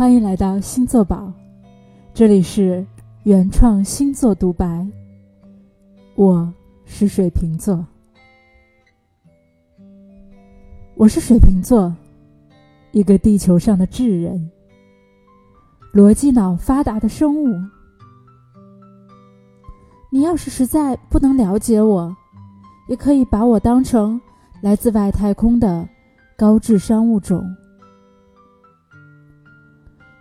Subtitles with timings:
[0.00, 1.30] 欢迎来到星座宝，
[2.14, 2.86] 这里是
[3.24, 4.88] 原创星座独白。
[6.14, 6.50] 我
[6.86, 7.84] 是水瓶座，
[10.94, 11.94] 我是水瓶座，
[12.92, 14.50] 一个地球上的智人，
[15.92, 17.54] 逻辑脑发达的生物。
[20.10, 22.16] 你要是实在不能了解我，
[22.88, 24.18] 也可以把我当成
[24.62, 25.86] 来自外太空的
[26.38, 27.44] 高智商物种。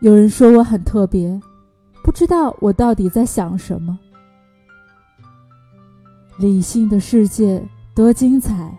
[0.00, 1.40] 有人说我很特别，
[2.04, 3.98] 不知道我到底在想什么。
[6.38, 7.60] 理性的世界
[7.96, 8.72] 多精彩，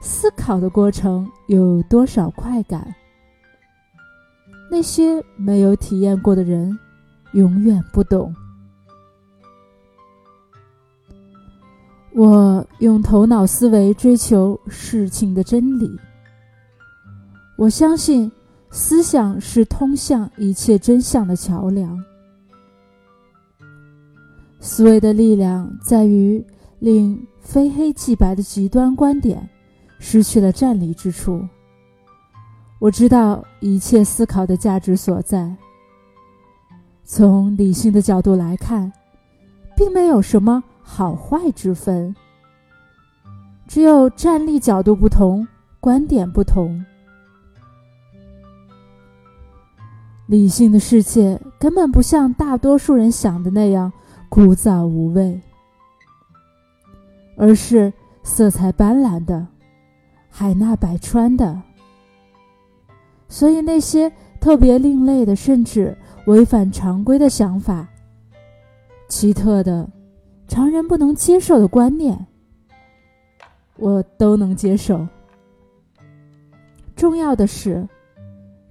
[0.00, 2.94] 思考的过程有多少快感？
[4.70, 6.78] 那些没有体验过的人，
[7.32, 8.34] 永远不懂。
[12.14, 16.00] 我用头脑思维追求事情的真理。
[17.58, 18.32] 我相信。
[18.70, 21.98] 思想是通向一切真相的桥梁。
[24.60, 26.44] 思维的力量在于
[26.78, 29.48] 令非黑即白的极端观点
[29.98, 31.44] 失去了站立之处。
[32.78, 35.54] 我知道一切思考的价值所在。
[37.04, 38.92] 从理性的角度来看，
[39.76, 42.14] 并没有什么好坏之分，
[43.66, 45.46] 只有站立角度不同，
[45.80, 46.84] 观点不同。
[50.30, 53.92] 理性的世界根本不像大多数人想的那样
[54.28, 55.40] 枯燥无味，
[57.36, 59.44] 而是色彩斑斓的、
[60.28, 61.60] 海纳百川的。
[63.28, 67.88] 所以那些特别另类的，甚至违反常规的想法、
[69.08, 69.90] 奇特的、
[70.46, 72.24] 常人不能接受的观念，
[73.78, 75.04] 我都能接受。
[76.94, 77.84] 重要的是，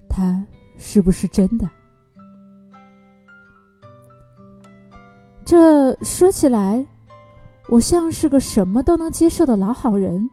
[0.08, 0.42] 它。
[0.82, 1.68] 是不是真的？
[5.44, 6.84] 这说起来，
[7.68, 10.28] 我像是个什么都能接受的老好人，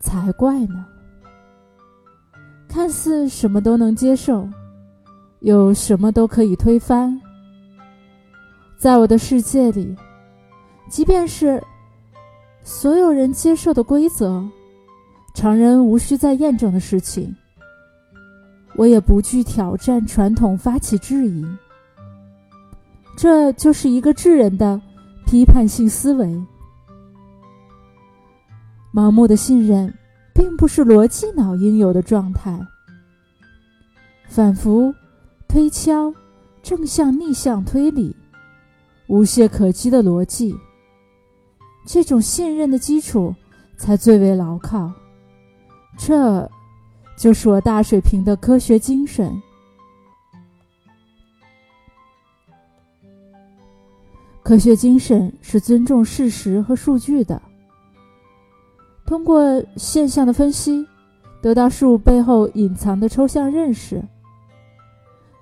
[0.00, 0.86] 才怪呢！
[2.66, 4.48] 看似什么都能接受，
[5.40, 7.20] 又什么都可以推翻。
[8.78, 9.94] 在我的世界里，
[10.88, 11.62] 即便是
[12.62, 14.48] 所有人接受的规则，
[15.34, 17.34] 常人无需再验证的事情。
[18.76, 21.44] 我也不惧挑战传统，发起质疑。
[23.16, 24.80] 这就是一个智人的
[25.26, 26.40] 批判性思维。
[28.94, 29.92] 盲目的信任，
[30.34, 32.58] 并不是逻辑脑应有的状态。
[34.28, 34.94] 反复
[35.46, 36.14] 推敲，
[36.62, 38.16] 正向逆向推理，
[39.08, 40.56] 无懈可击的逻辑，
[41.86, 43.34] 这种信任的基础
[43.76, 44.90] 才最为牢靠。
[45.98, 46.50] 这。
[47.20, 49.30] 就是我大水平的科学精神。
[54.42, 57.42] 科学精神是尊重事实和数据的，
[59.04, 60.88] 通过现象的分析，
[61.42, 64.02] 得到事物背后隐藏的抽象认识。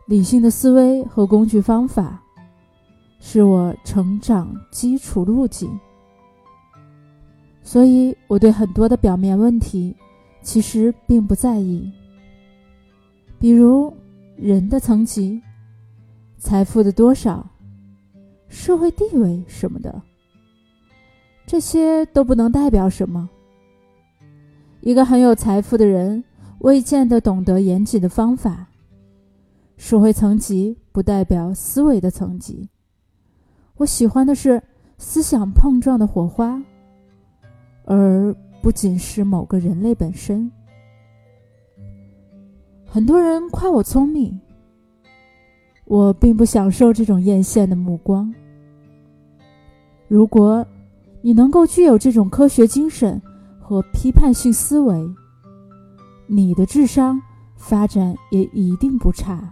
[0.06, 2.20] 理性的思维和工具方法，
[3.20, 5.70] 是我成长基础路径。
[7.62, 9.94] 所以，我对很多的表面问题。
[10.40, 11.92] 其实并不在意，
[13.38, 13.94] 比如
[14.36, 15.42] 人的层级、
[16.38, 17.46] 财富的多少、
[18.48, 20.00] 社会地位什么的，
[21.46, 23.28] 这些都不能代表什么。
[24.80, 26.24] 一个很有财富的人
[26.60, 28.66] 未见得懂得严谨的方法。
[29.76, 32.68] 社会层级不代表思维的层级。
[33.76, 34.62] 我喜欢的是
[34.96, 36.62] 思想碰撞的火花，
[37.84, 38.34] 而。
[38.68, 40.52] 不仅是某个人类本身，
[42.84, 44.38] 很多人夸我聪明，
[45.86, 48.30] 我并不享受这种艳羡的目光。
[50.06, 50.66] 如果
[51.22, 53.18] 你能够具有这种科学精神
[53.58, 55.02] 和批判性思维，
[56.26, 57.18] 你的智商
[57.56, 59.50] 发展也一定不差。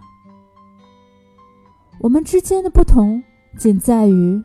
[2.01, 3.19] 我们之间的不同
[3.57, 4.39] 仅在于，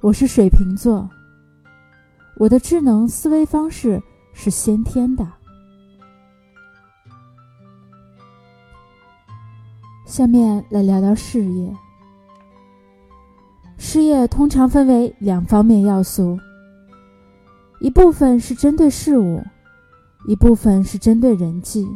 [0.00, 1.06] 我是水瓶座。
[2.44, 4.02] 我的智能思维方式
[4.34, 5.26] 是先天的。
[10.04, 11.74] 下面来聊聊事业。
[13.78, 16.38] 事业通常分为两方面要素，
[17.80, 19.42] 一部分是针对事物，
[20.26, 21.88] 一部分是针对人际。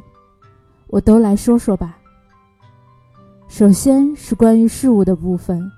[0.86, 1.98] 我都来说说吧。
[3.48, 5.70] 首先是关于事物的部分，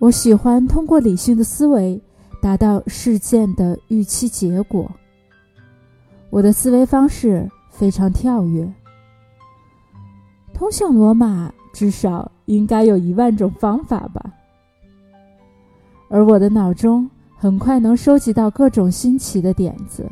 [0.00, 2.02] 我喜欢通过理性的思维。
[2.40, 4.90] 达到事件的预期结果。
[6.30, 8.72] 我的思维方式非常跳跃，
[10.52, 14.32] 通向罗马至少应该有一万种方法吧。
[16.08, 20.10] 而我的脑中很快能收集到各种新奇的点子，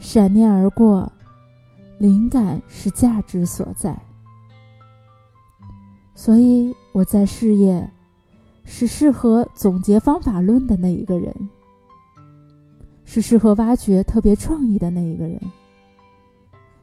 [0.00, 1.10] 闪念而过。
[1.98, 3.96] 灵感是价值所在，
[6.16, 7.88] 所以我在事业
[8.64, 11.34] 是适合总结方法论的那一个人，
[13.04, 15.40] 是适合挖掘特别创意的那一个人。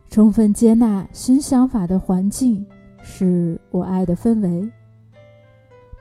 [0.09, 2.65] 充分接纳新想法的环境
[3.01, 4.69] 是我爱的氛围。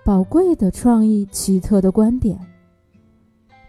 [0.05, 2.39] 宝贵的创意、奇特的观点，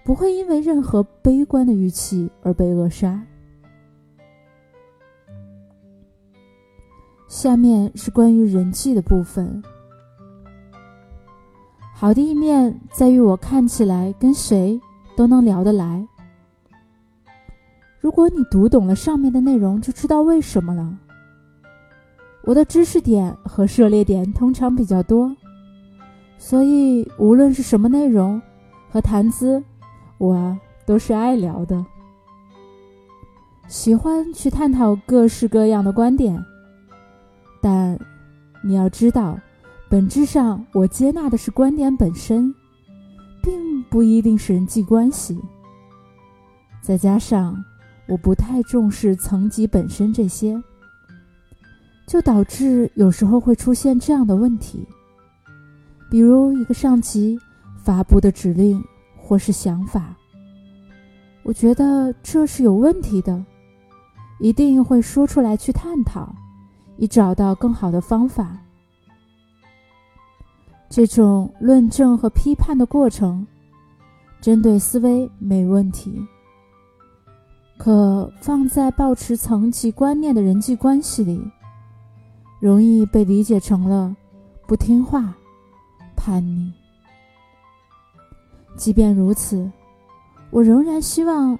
[0.06, 3.22] 不会因为任何悲观的预期而被扼杀。
[7.28, 9.62] 下面是关于人际的部分。
[12.00, 14.80] 好的一面在于我看起来跟谁
[15.18, 16.08] 都能聊得来。
[18.00, 20.98] 如果你读懂了上面的内容，就知道为什么了。
[22.44, 25.30] 我的知识点和涉猎点通常比较多，
[26.38, 28.42] 所以无论是什么内容
[28.90, 29.62] 和谈资，
[30.20, 31.86] 我都是爱聊的，
[33.68, 36.42] 喜欢去探讨各式各样的观点。
[37.62, 38.00] 但
[38.64, 39.38] 你要知道，
[39.90, 42.54] 本质上我接纳的是观点本身，
[43.42, 45.40] 并不一定是人际关系。
[46.80, 47.58] 再加上
[48.08, 50.62] 我不太重视层级本身这些，
[52.08, 54.88] 就导致有时候会出现这样的问题：
[56.10, 57.40] 比如一个上级
[57.84, 58.84] 发布的指令
[59.18, 60.16] 或是想法，
[61.42, 63.44] 我觉得这是有问题的，
[64.40, 66.32] 一定会说出来去探讨。
[67.02, 68.58] 以找到更好的方法。
[70.90, 73.46] 这种论证和批判的过程，
[74.42, 76.20] 针对思维没问题，
[77.78, 81.40] 可放在抱持层级观念的人际关系里，
[82.60, 84.16] 容易被理解成了
[84.68, 85.38] 不听话、
[86.16, 86.74] 叛逆。
[88.76, 89.72] 即便如此，
[90.50, 91.58] 我仍然希望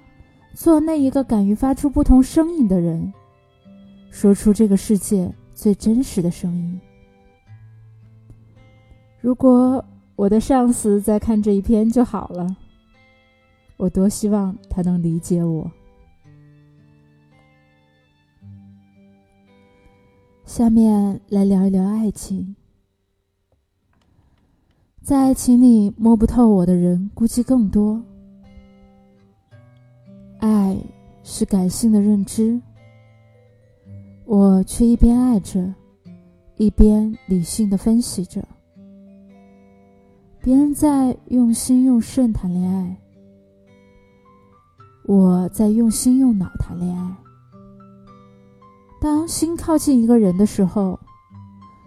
[0.54, 3.12] 做那一个敢于发出不同声音的人。
[4.10, 6.80] 说出这个世界最真实的声音。
[9.20, 9.84] 如果
[10.16, 12.56] 我的上司在看这一篇就好了，
[13.76, 15.70] 我多希望他能理解我。
[20.44, 22.56] 下面来聊一聊爱情。
[25.02, 28.02] 在爱情里摸不透我的人估计更多。
[30.38, 30.76] 爱
[31.22, 32.60] 是感性的认知。
[34.24, 35.74] 我却一边爱着，
[36.56, 38.46] 一边理性的分析着。
[40.42, 42.96] 别人在用心用肾谈恋爱，
[45.04, 47.14] 我在用心用脑谈恋爱。
[48.98, 50.98] 当心靠近一个人的时候，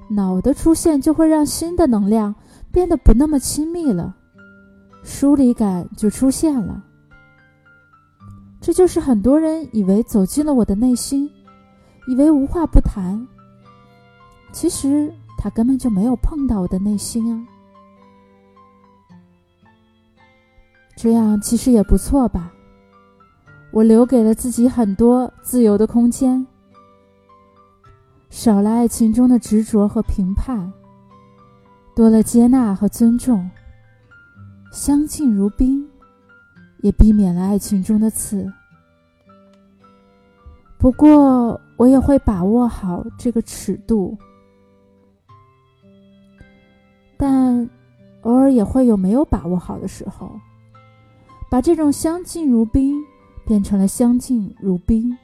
[0.08, 2.36] 脑的出现就会让心的能量
[2.72, 4.16] 变得不那么亲密了，
[5.02, 6.84] 疏离感就出现了。
[8.62, 11.28] 这就是很多人以为走进了我的内心。
[12.08, 13.26] 以为无话不谈，
[14.52, 17.48] 其实他根本就没有碰到我的内心啊。
[20.96, 22.54] 这样其实也不错吧。
[23.72, 26.46] 我留给了自己很多自由的空间，
[28.30, 30.72] 少了爱情中的执着和评判，
[31.96, 33.50] 多了接纳和尊重，
[34.72, 35.90] 相敬如宾，
[36.82, 38.52] 也避免了爱情中的刺。
[40.78, 44.16] 不过，我也会把握好这个尺度，
[47.18, 47.68] 但
[48.22, 50.40] 偶尔也会有没有把握好的时候，
[51.54, 53.00] 把这种相敬如宾
[53.46, 55.16] 变成了相敬如宾，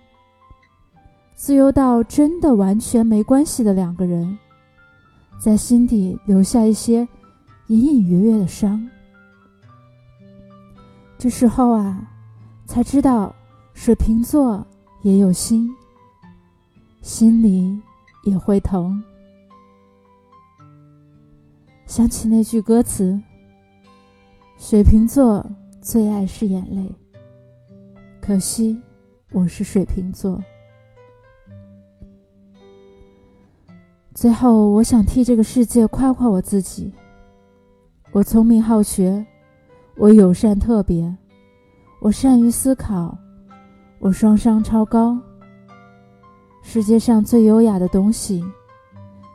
[1.34, 4.38] 自由到真的完全没关系的两个人，
[5.40, 7.00] 在心底留下一些
[7.66, 8.88] 隐隐约约的伤。
[11.18, 12.08] 这时候啊，
[12.68, 13.34] 才知道
[13.74, 14.64] 水瓶座。
[15.02, 15.74] 也有心，
[17.02, 17.82] 心里
[18.24, 19.02] 也会疼。
[21.88, 23.20] 想起那句歌词
[24.60, 25.44] ：“水瓶座
[25.90, 26.96] 最爱是眼泪。”
[28.22, 28.80] 可惜
[29.32, 30.40] 我是水瓶座。
[34.14, 36.94] 最后，我想替这个世界夸夸我自己：
[38.12, 39.26] 我聪明好学，
[39.98, 41.12] 我友善特别，
[42.02, 43.18] 我善于思考。
[43.98, 45.20] 我双商超高。
[46.62, 48.46] 世界上最优雅的东西，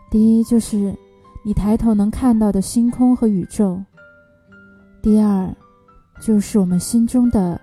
[0.09, 0.95] 第一就是
[1.43, 3.77] 你抬头能看到的星空和宇宙；
[5.03, 5.53] 第二，
[6.21, 7.61] 就是我们心中的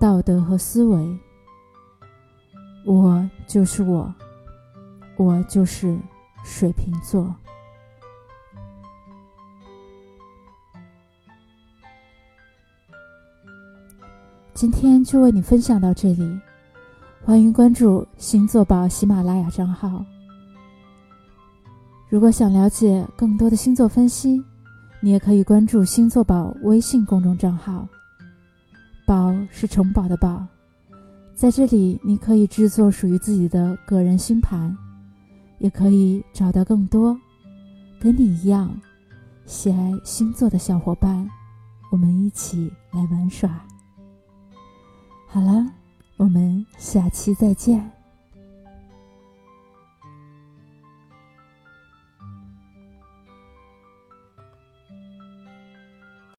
[0.00, 1.18] 道德和思维。
[2.86, 4.14] 我就是我，
[5.16, 5.98] 我就是
[6.44, 7.34] 水瓶座。
[14.52, 16.40] 今天就为你分享到这里，
[17.24, 20.04] 欢迎关注星座宝喜马拉雅账号。
[22.08, 24.44] 如果想了解更多的星座分析，
[25.04, 27.86] 你也可以关注星座宝微信公众账号。
[29.04, 30.42] 宝是城堡的宝，
[31.34, 34.74] 在这里你可以制作属于自己的个人星盘，
[35.58, 37.14] 也可以找到更多
[38.00, 38.74] 跟你一样
[39.44, 41.28] 喜爱星座的小伙伴，
[41.92, 43.62] 我们一起来玩耍。
[45.28, 45.70] 好了，
[46.16, 47.92] 我们下期再见。